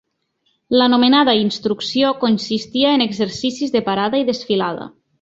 [0.79, 4.95] L'anomenada «instrucció» consistia en exercicis de parada i desfilada